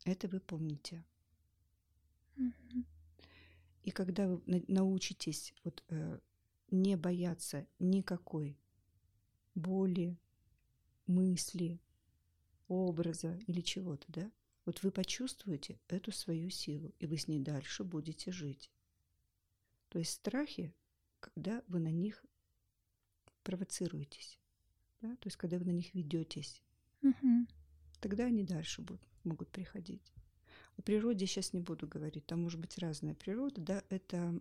[0.04, 1.02] Это вы помните.
[3.84, 6.20] И когда вы научитесь вот, э,
[6.70, 8.58] не бояться никакой
[9.54, 10.18] боли,
[11.06, 11.80] мысли,
[12.68, 14.30] образа или чего-то, да,
[14.64, 18.70] вот вы почувствуете эту свою силу, и вы с ней дальше будете жить.
[19.88, 20.74] То есть страхи
[21.20, 22.24] когда вы на них
[23.42, 24.38] провоцируетесь,
[25.00, 25.10] да?
[25.16, 26.62] то есть когда вы на них ведетесь,
[27.02, 27.46] угу.
[28.00, 30.12] тогда они дальше будут, могут приходить.
[30.76, 34.40] О природе сейчас не буду говорить, там может быть разная природа, да, это,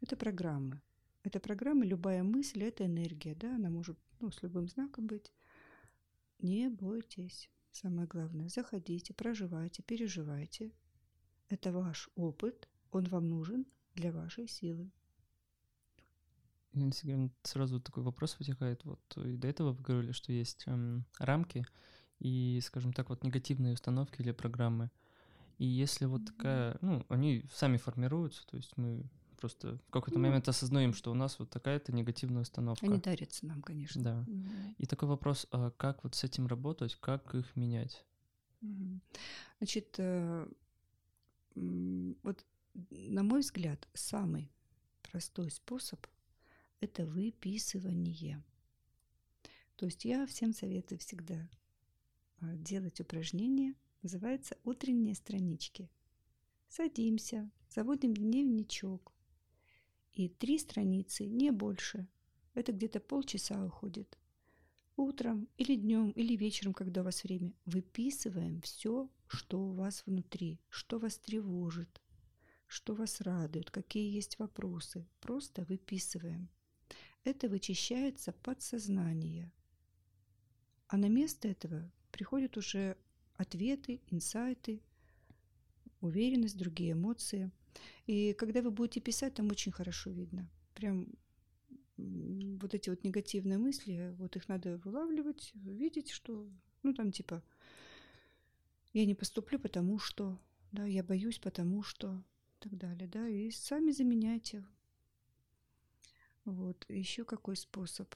[0.00, 0.80] это программы.
[1.22, 5.30] Это программа, любая мысль, это энергия, да, она может ну, с любым знаком быть.
[6.42, 7.50] Не бойтесь.
[7.72, 10.72] Самое главное, заходите, проживайте, переживайте.
[11.48, 14.90] Это ваш опыт, он вам нужен для вашей силы.
[16.72, 18.84] Инстаграм сразу такой вопрос вытекает.
[18.84, 21.64] Вот и до этого вы говорили, что есть эм, рамки
[22.20, 24.90] и, скажем так, вот негативные установки или программы.
[25.58, 29.04] И если вот такая, ну, они сами формируются, то есть мы
[29.40, 32.86] просто в какой-то ну, момент осознаем, что у нас вот такая-то негативная установка.
[32.86, 34.02] Они дарятся нам, конечно.
[34.02, 34.24] Да.
[34.28, 34.74] Mm-hmm.
[34.78, 38.04] И такой вопрос, а как вот с этим работать, как их менять?
[38.62, 39.00] Mm-hmm.
[39.58, 40.48] Значит, э,
[41.54, 42.44] вот
[42.90, 44.50] на мой взгляд, самый
[45.02, 46.06] простой способ–
[46.80, 48.42] это выписывание.
[49.76, 51.48] То есть я всем советую всегда
[52.40, 55.90] а, делать упражнение, называется утренние странички.
[56.68, 59.09] Садимся, заводим дневничок.
[60.12, 62.06] И три страницы, не больше.
[62.54, 64.18] Это где-то полчаса уходит.
[64.96, 70.60] Утром или днем, или вечером, когда у вас время, выписываем все, что у вас внутри,
[70.68, 72.02] что вас тревожит,
[72.66, 75.06] что вас радует, какие есть вопросы.
[75.20, 76.50] Просто выписываем
[77.24, 79.52] это вычищается подсознание.
[80.88, 82.96] А на место этого приходят уже
[83.34, 84.82] ответы, инсайты,
[86.00, 87.50] уверенность, другие эмоции.
[88.06, 90.48] И когда вы будете писать, там очень хорошо видно.
[90.74, 91.06] Прям
[91.96, 96.48] вот эти вот негативные мысли, вот их надо вылавливать, видеть, что,
[96.82, 97.42] ну, там типа,
[98.92, 100.38] я не поступлю, потому что,
[100.72, 102.24] да, я боюсь, потому что,
[102.58, 104.64] и так далее, да, и сами заменяйте.
[106.44, 108.14] Вот, еще какой способ?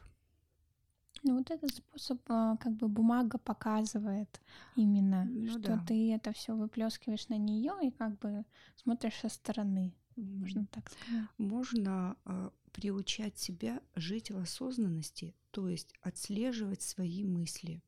[1.23, 4.41] Ну, вот этот способ, а, как бы бумага показывает
[4.77, 5.85] именно, ну, что да.
[5.87, 8.45] ты это все выплескиваешь на нее и как бы
[8.77, 9.95] смотришь со стороны.
[10.17, 11.29] Можно так сказать.
[11.39, 17.83] Можно э, приучать себя жить в осознанности, то есть отслеживать свои мысли.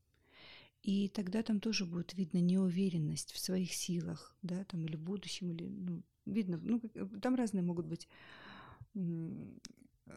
[0.81, 5.51] И тогда там тоже будет видно неуверенность в своих силах, да, там или в будущем,
[5.51, 6.81] или ну, видно, ну,
[7.21, 8.07] там разные могут быть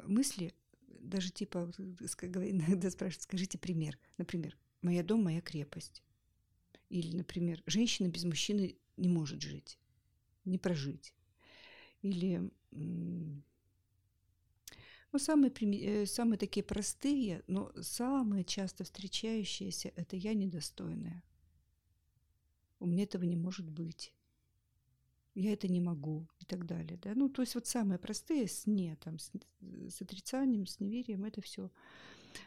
[0.06, 0.54] мысли,
[0.98, 3.98] даже типа, иногда спрашивают, скажите пример.
[4.18, 6.02] Например, «Моя дом– моя крепость».
[6.88, 9.78] Или, например, «Женщина без мужчины не может жить,
[10.44, 11.14] не прожить».
[12.02, 12.50] Или
[15.12, 21.22] ну, самые, э, самые такие простые, но самые часто встречающиеся– это «я недостойная».
[22.78, 24.14] У меня этого не может быть
[25.40, 26.98] я это не могу и так далее.
[27.02, 27.12] Да?
[27.14, 29.30] Ну, то есть вот самые простые с «не», там, с,
[29.88, 31.70] с отрицанием, с неверием, это все.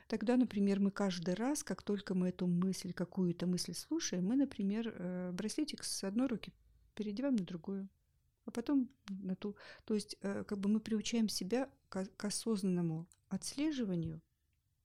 [0.07, 4.93] Тогда, например, мы каждый раз, как только мы эту мысль, какую-то мысль слушаем, мы, например,
[4.95, 6.53] э, браслетик с одной руки
[6.93, 7.89] переодеваем на другую,
[8.45, 9.55] а потом на ту.
[9.85, 14.21] То есть э, как бы мы приучаем себя к, к осознанному отслеживанию,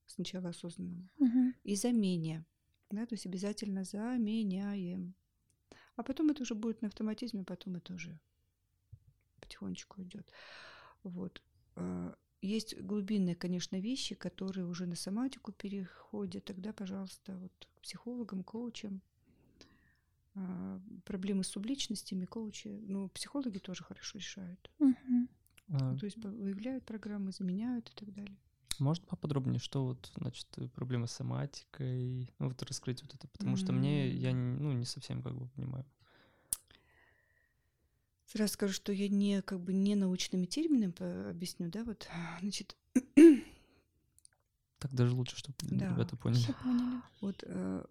[0.07, 1.53] сначала осознанному, угу.
[1.63, 2.45] и замене.
[2.91, 5.15] Да, то есть обязательно заменяем.
[5.99, 8.21] А потом это уже будет на автоматизме, потом это уже
[9.41, 10.31] потихонечку идет.
[11.03, 11.43] Вот.
[11.75, 16.45] А, есть глубинные, конечно, вещи, которые уже на соматику переходят.
[16.45, 19.03] Тогда, пожалуйста, вот к психологам, коучам.
[20.37, 24.71] А, проблемы с субличностями коучи, ну, психологи тоже хорошо решают.
[24.79, 25.29] Угу.
[25.73, 25.97] А...
[25.97, 28.39] То есть выявляют программы, заменяют и так далее.
[28.79, 33.73] Можно поподробнее, что вот, значит, проблемы с соматикой, ну вот раскрыть вот это, потому что
[33.73, 35.85] мне, я ну, не совсем как бы понимаю.
[38.27, 42.09] Сразу скажу, что я не как бы не научными терминами объясню, да, вот,
[42.41, 42.77] значит.
[44.79, 46.41] Так даже лучше, чтобы да, ребята поняли.
[46.43, 47.03] Все поняли.
[47.21, 47.85] Вот э,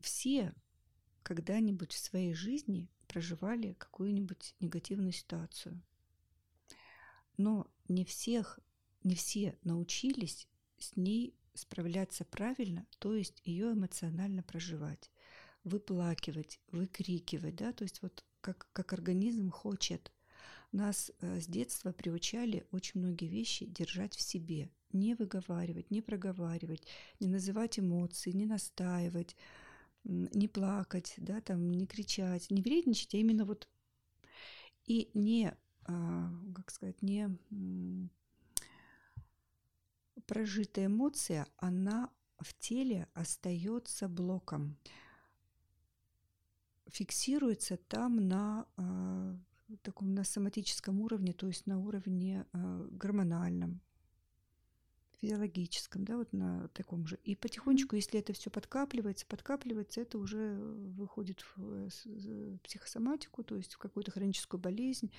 [0.00, 0.54] все
[1.22, 5.80] когда-нибудь в своей жизни проживали какую-нибудь негативную ситуацию,
[7.38, 8.60] но не всех
[9.04, 15.10] не все научились с ней справляться правильно, то есть ее эмоционально проживать,
[15.62, 20.12] выплакивать, выкрикивать, да, то есть вот как, как организм хочет.
[20.72, 26.86] Нас э, с детства приучали очень многие вещи держать в себе, не выговаривать, не проговаривать,
[27.20, 29.36] не называть эмоции, не настаивать,
[30.02, 33.68] не плакать, да, там, не кричать, не вредничать, а именно вот
[34.86, 35.54] и не,
[35.86, 37.38] а, как сказать, не
[40.26, 44.76] прожитая эмоция, она в теле остается блоком,
[46.86, 49.36] фиксируется там на э,
[49.82, 53.80] таком на соматическом уровне, то есть на уровне э, гормональном,
[55.20, 57.18] физиологическом, да, вот на таком же.
[57.24, 63.74] И потихонечку, если это все подкапливается, подкапливается, это уже выходит в э, психосоматику, то есть
[63.74, 65.10] в какую-то хроническую болезнь,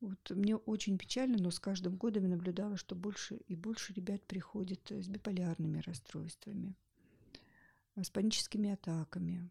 [0.00, 4.22] вот мне очень печально, но с каждым годом я наблюдала, что больше и больше ребят
[4.26, 6.76] приходят с биполярными расстройствами,
[7.94, 9.50] э, с паническими атаками,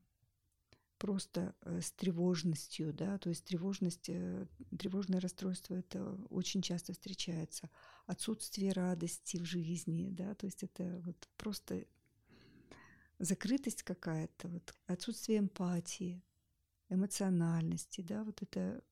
[0.98, 4.46] просто э, с тревожностью, да, то есть тревожность, э,
[4.78, 7.70] тревожное расстройство это очень часто встречается,
[8.06, 11.86] отсутствие радости в жизни, да, то есть это вот просто
[13.20, 16.22] закрытость какая-то, вот отсутствие эмпатии,
[16.90, 18.84] эмоциональности, да, вот это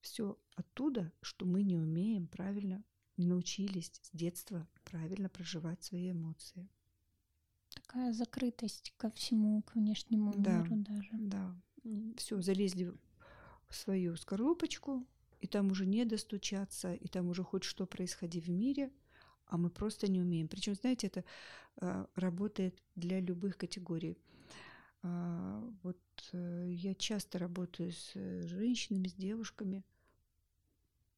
[0.00, 2.84] все оттуда, что мы не умеем правильно,
[3.16, 6.68] не научились с детства правильно проживать свои эмоции.
[7.74, 11.10] Такая закрытость ко всему, к внешнему да, миру даже.
[11.12, 11.60] Да.
[12.16, 12.92] Все, залезли
[13.68, 15.06] в свою скорлупочку,
[15.40, 18.92] и там уже не достучаться, и там уже хоть что происходит в мире,
[19.46, 20.48] а мы просто не умеем.
[20.48, 21.24] Причем, знаете, это
[21.80, 24.18] э, работает для любых категорий.
[25.02, 25.98] А, вот
[26.32, 29.84] э, я часто работаю с э, женщинами, с девушками,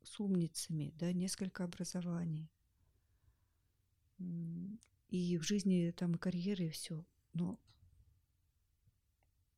[0.03, 2.49] с умницами, да, несколько образований.
[5.09, 7.05] И в жизни там и карьеры, и все.
[7.33, 7.59] Но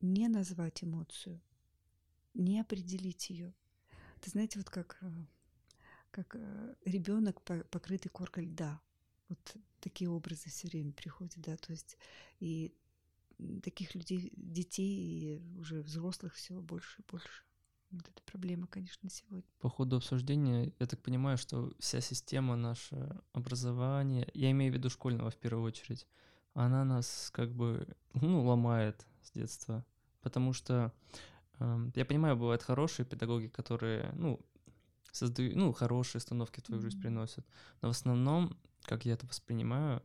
[0.01, 1.39] не назвать эмоцию,
[2.33, 3.53] не определить ее.
[4.21, 5.25] Ты знаете, вот как, э,
[6.09, 6.35] как
[6.83, 8.81] ребенок, покрытый коркой льда.
[9.29, 11.97] Вот такие образы все время приходят, да, то есть
[12.39, 12.73] и
[13.63, 17.43] таких людей, детей и уже взрослых все больше и больше.
[17.91, 19.47] Вот это проблема, конечно, сегодня.
[19.59, 24.89] По ходу обсуждения, я так понимаю, что вся система наше образования, я имею в виду
[24.89, 26.07] школьного в первую очередь,
[26.53, 29.85] она нас как бы, ну, ломает с детства.
[30.21, 30.91] Потому что
[31.59, 34.39] э, я понимаю, бывают хорошие педагоги, которые, ну,
[35.11, 36.85] создают, ну, хорошие установки в твою mm-hmm.
[36.85, 37.45] жизнь приносят.
[37.81, 40.01] Но в основном, как я это воспринимаю,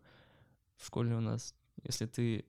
[0.77, 2.45] в школе у нас, если ты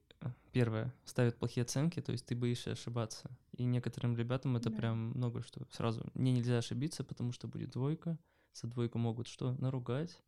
[0.51, 3.29] первое, ставят плохие оценки, то есть ты боишься ошибаться.
[3.57, 4.77] И некоторым ребятам это да.
[4.77, 5.65] прям много что.
[5.71, 8.17] Сразу мне нельзя ошибиться, потому что будет двойка.
[8.53, 9.53] За двойку могут что?
[9.53, 10.21] Наругать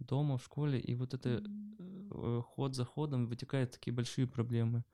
[0.00, 0.80] дома, в школе.
[0.80, 2.42] И вот это mm-hmm.
[2.42, 4.84] ход за ходом вытекают такие большие проблемы.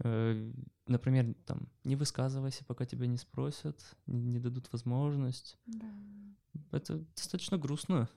[0.00, 0.52] Э,
[0.86, 5.58] например, там, не высказывайся, пока тебя не спросят, не дадут возможность.
[5.66, 5.86] Да.
[6.72, 8.08] Это достаточно грустно.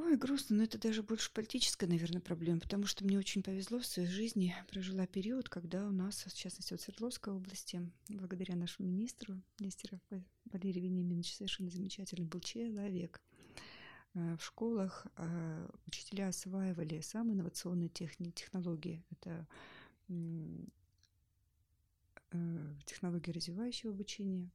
[0.00, 3.86] Ой, грустно, но это даже больше политическая, наверное, проблема, потому что мне очень повезло в
[3.86, 4.54] своей жизни.
[4.68, 9.98] Прожила период, когда у нас, в частности, в Свердловской области, благодаря нашему министру, министру
[10.52, 13.20] Валерий Вениаминович, совершенно замечательный был человек.
[14.14, 19.04] Э, в школах э, учителя осваивали самые инновационные техни- технологии.
[19.10, 19.48] Это
[20.08, 20.64] э,
[22.86, 24.48] технологии развивающего обучения,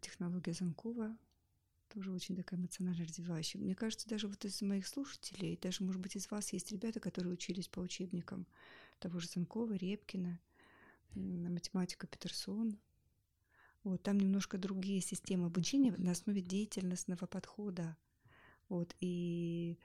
[0.00, 1.16] технология Занкова,
[1.92, 3.60] тоже очень такая эмоционально развивающая.
[3.60, 7.32] Мне кажется, даже вот из моих слушателей, даже, может быть, из вас есть ребята, которые
[7.32, 8.46] учились по учебникам
[8.98, 10.40] того же Занкова, Репкина,
[11.14, 12.78] математика Петерсон.
[13.82, 17.96] Вот, там немножко другие системы обучения на основе деятельностного подхода.
[18.68, 19.78] Вот, и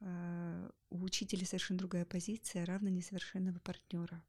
[0.00, 4.22] э, у учителя совершенно другая позиция, равно несовершенного партнера.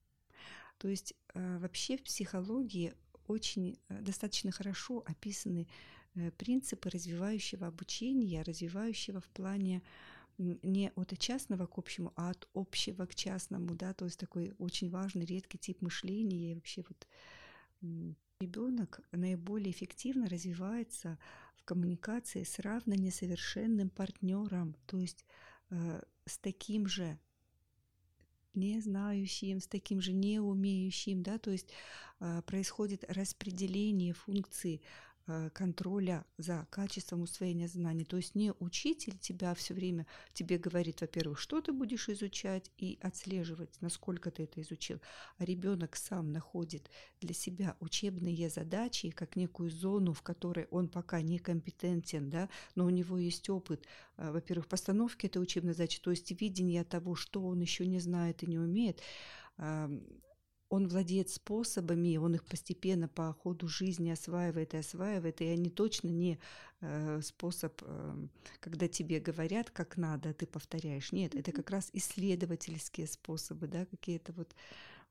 [0.78, 2.94] То есть э, вообще в психологии
[3.28, 5.68] очень э, достаточно хорошо описаны
[6.38, 9.82] принципы развивающего обучения, развивающего в плане
[10.38, 14.90] не от частного к общему, а от общего к частному, да, то есть такой очень
[14.90, 16.52] важный, редкий тип мышления.
[16.52, 17.08] И вообще вот
[18.40, 21.20] ребенок наиболее эффективно развивается
[21.56, 25.26] в коммуникации с равно несовершенным партнером, то есть
[25.70, 27.20] э, с таким же
[28.54, 31.72] не знающим, с таким же не умеющим, да, то есть
[32.20, 35.11] э, происходит распределение функций Э,
[35.54, 38.06] контроля за качеством усвоения знаний.
[38.06, 42.98] То есть не учитель тебя все время тебе говорит, во-первых, что ты будешь изучать и
[43.02, 45.00] отслеживать, насколько ты это изучил,
[45.38, 51.22] а ребенок сам находит для себя учебные задачи как некую зону, в которой он пока
[51.22, 53.86] не компетентен, да, но у него есть опыт,
[54.18, 58.44] э, во-первых, постановки этой учебной задачи, то есть видение того, что он еще не знает
[58.44, 59.02] и не умеет,
[60.72, 66.08] он владеет способами, он их постепенно по ходу жизни осваивает и осваивает, и они точно
[66.08, 66.40] не
[66.80, 68.28] э, способ, э,
[68.62, 71.12] когда тебе говорят, как надо, а ты повторяешь.
[71.12, 74.56] Нет, это как раз исследовательские способы, да, какие-то вот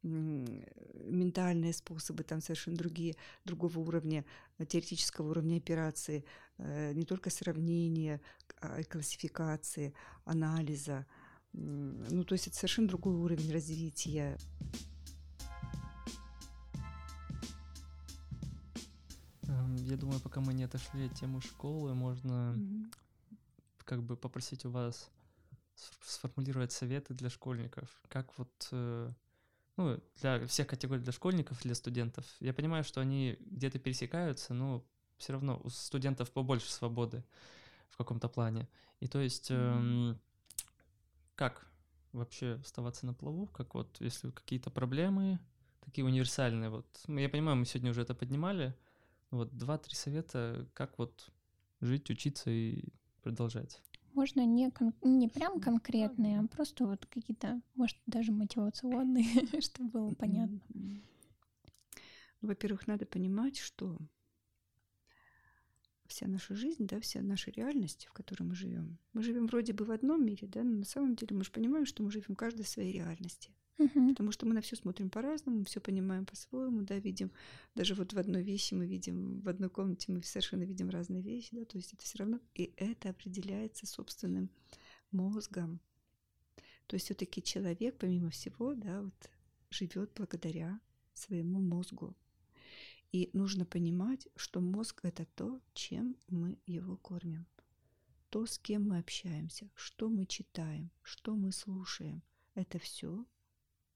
[0.03, 4.25] ментальные способы, там совершенно другие, другого уровня,
[4.57, 6.25] э, теоретического уровня операции,
[6.57, 8.23] э, не только сравнения,
[8.63, 9.93] а классификации,
[10.25, 11.05] анализа.
[11.53, 14.39] Ну, то есть это совершенно другой уровень развития.
[19.91, 22.95] Я думаю, пока мы не отошли от темы школы, можно mm-hmm.
[23.85, 25.11] как бы попросить у вас
[26.05, 27.89] сформулировать советы для школьников.
[28.09, 29.11] Как вот, э,
[29.77, 32.25] ну, для всех категорий, для школьников, для студентов.
[32.39, 34.85] Я понимаю, что они где-то пересекаются, но
[35.17, 37.25] все равно у студентов побольше свободы
[37.89, 38.69] в каком-то плане.
[39.01, 40.17] И то есть, mm-hmm.
[41.35, 41.67] как
[42.13, 45.41] вообще оставаться на плаву, как вот, если какие-то проблемы,
[45.85, 48.73] такие универсальные, вот, я понимаю, мы сегодня уже это поднимали,
[49.31, 51.31] вот два-три совета, как вот
[51.81, 52.85] жить, учиться и
[53.23, 53.81] продолжать.
[54.13, 59.25] Можно не, кон- не прям конкретные, а просто вот какие-то, может, даже мотивационные,
[59.61, 60.61] чтобы было понятно.
[62.41, 63.99] Во-первых, надо понимать, что
[66.07, 68.99] вся наша жизнь, да, вся наша реальность, в которой мы живем.
[69.13, 71.87] Мы живем вроде бы в одном мире, да, но на самом деле мы же понимаем,
[71.87, 73.53] что мы живем в своей реальности.
[73.81, 74.11] Угу.
[74.11, 77.33] Потому что мы на все смотрим по-разному, все понимаем по-своему, да, видим.
[77.75, 81.57] Даже вот в одной вещи мы видим, в одной комнате мы совершенно видим разные вещи,
[81.57, 84.51] да, то есть это все равно, и это определяется собственным
[85.11, 85.81] мозгом.
[86.89, 89.31] То есть все-таки человек, помимо всего, да, вот
[89.71, 90.79] живет благодаря
[91.15, 92.15] своему мозгу.
[93.13, 97.47] И нужно понимать, что мозг это то, чем мы его кормим.
[98.29, 102.23] То, с кем мы общаемся, что мы читаем, что мы слушаем.
[102.55, 103.25] Это все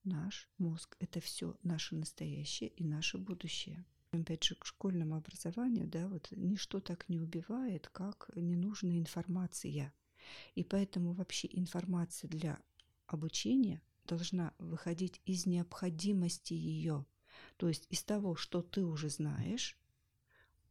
[0.05, 0.95] наш мозг.
[0.99, 3.85] Это все наше настоящее и наше будущее.
[4.11, 9.93] Опять же, к школьному образованию, да, вот ничто так не убивает, как ненужная информация.
[10.55, 12.59] И поэтому вообще информация для
[13.07, 17.05] обучения должна выходить из необходимости ее.
[17.57, 19.77] То есть из того, что ты уже знаешь,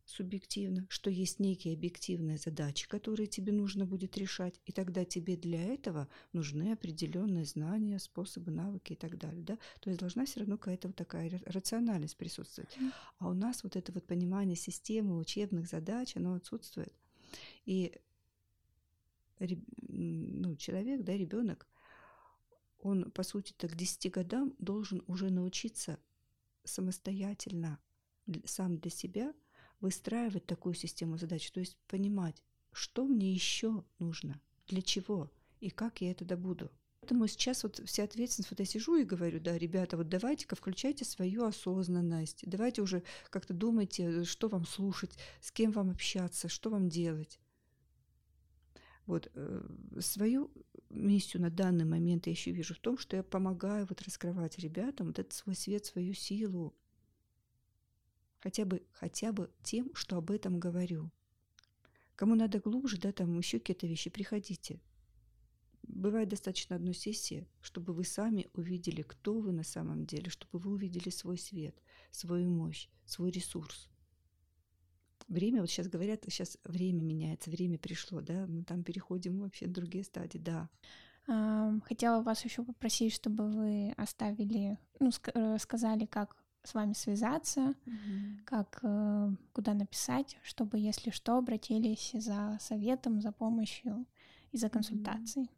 [0.04, 5.62] субъективно, что есть некие объективные задачи, которые тебе нужно будет решать, и тогда тебе для
[5.62, 9.42] этого нужны определенные знания, способы, навыки и так далее.
[9.42, 9.58] Да?
[9.80, 12.76] То есть должна все равно какая-то вот такая рациональность присутствовать.
[13.18, 16.92] А у нас вот это вот понимание системы учебных задач, оно отсутствует.
[17.64, 17.92] И
[19.88, 21.66] ну, человек, да, ребенок,
[22.78, 25.98] он, по сути, так к 10 годам должен уже научиться
[26.64, 27.78] самостоятельно,
[28.44, 29.34] сам для себя
[29.84, 35.30] выстраивать такую систему задач, то есть понимать, что мне еще нужно, для чего
[35.60, 36.70] и как я это добуду.
[37.00, 41.04] Поэтому сейчас вот вся ответственность, вот я сижу и говорю, да, ребята, вот давайте-ка включайте
[41.04, 45.12] свою осознанность, давайте уже как-то думайте, что вам слушать,
[45.42, 47.38] с кем вам общаться, что вам делать.
[49.04, 49.68] Вот э,
[50.00, 50.50] свою
[50.88, 55.08] миссию на данный момент я еще вижу в том, что я помогаю вот раскрывать ребятам
[55.08, 56.74] вот этот свой свет, свою силу,
[58.44, 61.10] хотя бы, хотя бы тем, что об этом говорю.
[62.14, 64.82] Кому надо глубже, да, там еще какие-то вещи, приходите.
[65.82, 70.72] Бывает достаточно одной сессии, чтобы вы сами увидели, кто вы на самом деле, чтобы вы
[70.72, 71.74] увидели свой свет,
[72.10, 73.88] свою мощь, свой ресурс.
[75.26, 79.72] Время, вот сейчас говорят, сейчас время меняется, время пришло, да, мы там переходим вообще в
[79.72, 80.68] другие стадии, да.
[81.86, 88.44] Хотела вас еще попросить, чтобы вы оставили, ну, э, сказали, как с вами связаться, mm-hmm.
[88.44, 94.06] как э, куда написать, чтобы, если что, обратились за советом, за помощью
[94.50, 95.50] и за консультацией.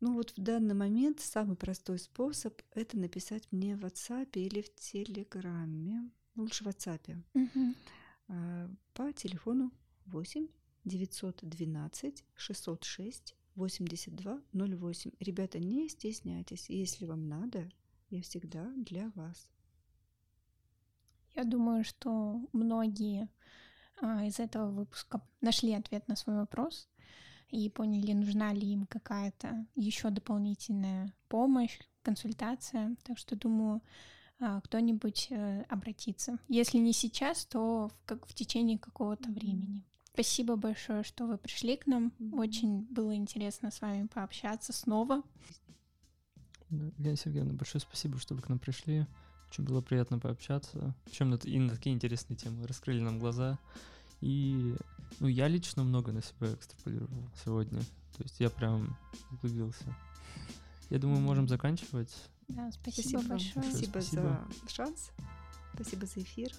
[0.00, 4.74] Ну вот в данный момент самый простой способ это написать мне в WhatsApp или в
[4.74, 6.10] Телеграме.
[6.36, 7.16] Лучше в WhatsApp.
[7.34, 8.76] Mm-hmm.
[8.92, 9.72] По телефону
[10.06, 10.46] 8
[10.84, 15.10] 912 606 82 08.
[15.20, 16.68] Ребята, не стесняйтесь.
[16.68, 17.70] Если вам надо,
[18.10, 19.48] я всегда для вас.
[21.34, 23.28] Я думаю, что многие
[24.00, 26.88] а, из этого выпуска нашли ответ на свой вопрос
[27.48, 32.96] и поняли, нужна ли им какая-то еще дополнительная помощь, консультация.
[33.04, 33.82] Так что думаю,
[34.40, 36.38] а, кто-нибудь э, обратится.
[36.48, 39.82] Если не сейчас, то в, как в течение какого-то времени.
[40.12, 42.12] Спасибо большое, что вы пришли к нам.
[42.32, 45.22] Очень было интересно с вами пообщаться снова.
[46.70, 49.06] Лена Сергеевна, большое спасибо, что вы к нам пришли.
[49.54, 50.96] Очень было приятно пообщаться.
[51.12, 52.66] Чем на, и на такие интересные темы.
[52.66, 53.56] Раскрыли нам глаза.
[54.20, 54.74] И
[55.20, 57.78] ну, я лично много на себя экстраполировал сегодня.
[58.16, 58.96] То есть я прям
[59.30, 59.84] углубился.
[60.90, 62.12] Я думаю, можем заканчивать.
[62.48, 63.64] Да, спасибо, спасибо большое.
[63.64, 65.12] Спасибо, спасибо за шанс.
[65.74, 66.50] Спасибо за эфир.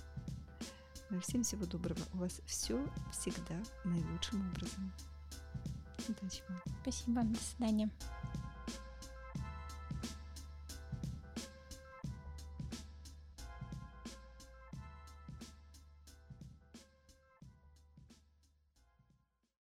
[1.21, 1.99] Всем всего доброго.
[2.13, 2.81] У вас все
[3.11, 4.93] всегда наилучшим образом.
[6.07, 6.61] Удачи вам.
[6.81, 7.23] Спасибо.
[7.23, 7.89] До свидания.